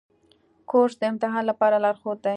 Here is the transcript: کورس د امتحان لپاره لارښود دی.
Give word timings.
کورس 0.69 0.95
د 0.99 1.03
امتحان 1.11 1.43
لپاره 1.51 1.81
لارښود 1.83 2.17
دی. 2.23 2.29